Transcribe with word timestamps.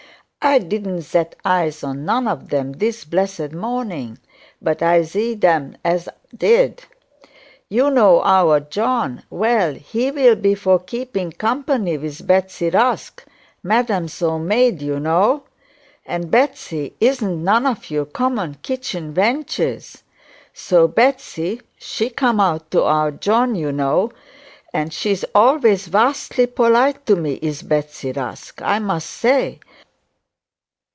'I 0.43 0.57
didn't 0.57 1.03
set 1.03 1.35
eyes 1.45 1.83
on 1.83 2.03
none 2.03 2.27
of 2.27 2.49
them 2.49 2.71
this 2.73 3.05
blessed 3.05 3.51
morning, 3.51 4.17
but 4.59 4.81
I 4.81 5.03
zee'd 5.03 5.41
them 5.41 5.77
as 5.85 6.09
did. 6.35 6.83
You 7.69 7.91
know 7.91 8.23
our 8.23 8.59
John; 8.59 9.21
well, 9.29 9.75
he 9.75 10.09
will 10.09 10.33
be 10.35 10.55
for 10.55 10.79
keeping 10.79 11.31
company 11.31 11.95
with 11.99 12.25
Betsey 12.25 12.71
Rusk, 12.71 13.23
madam's 13.61 14.19
own 14.23 14.47
maid, 14.47 14.81
you 14.81 14.99
know. 14.99 15.43
And 16.07 16.31
Betsey 16.31 16.95
isn't 16.99 17.45
one 17.45 17.67
of 17.67 17.91
your 17.91 18.05
common 18.05 18.55
kitchen 18.63 19.13
wenches. 19.13 20.01
So 20.55 20.87
Betsey, 20.87 21.61
she 21.77 22.09
come 22.09 22.39
out 22.39 22.71
to 22.71 22.83
our 22.83 23.11
John, 23.11 23.53
you 23.53 23.71
know, 23.71 24.11
and 24.73 24.91
she's 24.91 25.23
always 25.35 25.85
vastly 25.85 26.47
polite 26.47 27.05
to 27.05 27.15
me, 27.15 27.33
is 27.43 27.61
Betsey 27.61 28.11
Rusk, 28.11 28.63
I 28.63 28.79
must 28.79 29.07
say. 29.07 29.59